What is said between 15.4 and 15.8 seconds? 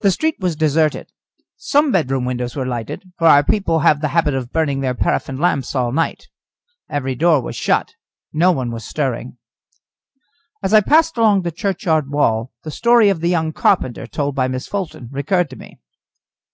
to me.